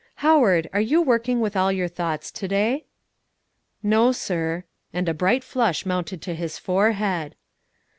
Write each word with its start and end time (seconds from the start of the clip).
"Howard, 0.25 0.67
are 0.73 0.81
you 0.81 0.99
working 0.99 1.41
with 1.41 1.55
all 1.55 1.71
your 1.71 1.87
thoughts 1.87 2.31
to 2.31 2.47
day?" 2.47 2.85
"No, 3.83 4.11
sir." 4.11 4.63
And 4.91 5.07
a 5.07 5.13
bright 5.13 5.43
flush 5.43 5.85
mounted 5.85 6.23
to 6.23 6.33
his 6.33 6.57
forehead. 6.57 7.35